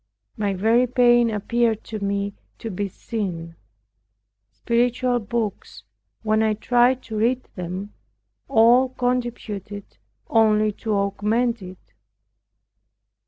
My 0.35 0.55
very 0.55 0.87
pain 0.87 1.29
appeared 1.29 1.83
to 1.83 1.99
me 2.03 2.33
to 2.57 2.71
be 2.71 2.87
sin. 2.87 3.55
Spiritual 4.49 5.19
books, 5.19 5.83
when 6.23 6.41
I 6.41 6.55
tried 6.55 7.03
to 7.03 7.15
read 7.17 7.43
them, 7.53 7.93
all 8.47 8.89
contributed 8.89 9.99
only 10.27 10.71
to 10.71 10.93
augment 10.95 11.61
it. 11.61 11.93